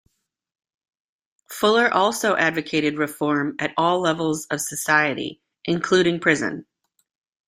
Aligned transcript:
Fuller 1.47 1.93
also 1.93 2.35
advocated 2.35 2.97
reform 2.97 3.55
at 3.59 3.71
all 3.77 3.99
levels 4.01 4.47
of 4.47 4.59
society, 4.59 5.39
including 5.65 6.19
prison. 6.19 6.65